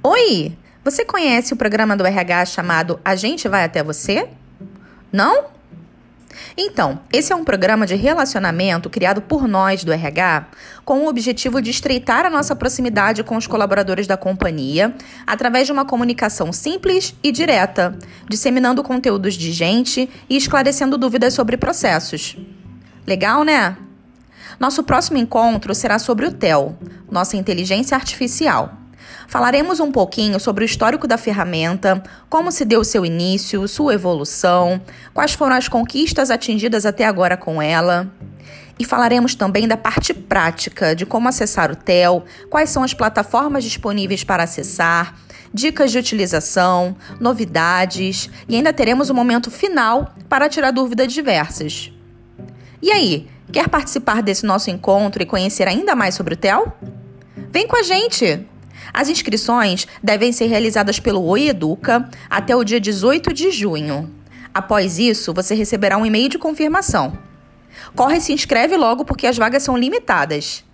[0.00, 4.28] Oi, você conhece o programa do RH chamado A Gente Vai Até Você?
[5.12, 5.46] Não?
[6.56, 10.46] Então, esse é um programa de relacionamento criado por nós do RH
[10.84, 14.94] com o objetivo de estreitar a nossa proximidade com os colaboradores da companhia
[15.26, 21.56] através de uma comunicação simples e direta, disseminando conteúdos de gente e esclarecendo dúvidas sobre
[21.56, 22.36] processos.
[23.04, 23.76] Legal, né?
[24.60, 26.78] Nosso próximo encontro será sobre o TEL,
[27.10, 28.78] nossa inteligência artificial.
[29.26, 34.80] Falaremos um pouquinho sobre o histórico da ferramenta, como se deu seu início, sua evolução,
[35.12, 38.10] quais foram as conquistas atingidas até agora com ela.
[38.78, 43.64] E falaremos também da parte prática de como acessar o TEL, quais são as plataformas
[43.64, 45.16] disponíveis para acessar,
[45.52, 51.92] dicas de utilização, novidades e ainda teremos um momento final para tirar dúvidas diversas.
[52.80, 56.72] E aí, quer participar desse nosso encontro e conhecer ainda mais sobre o TEL?
[57.50, 58.46] Vem com a gente!
[58.98, 64.12] As inscrições devem ser realizadas pelo Oi Educa até o dia 18 de junho.
[64.52, 67.16] Após isso, você receberá um e-mail de confirmação.
[67.94, 70.64] Corre e se inscreve logo porque as vagas são limitadas.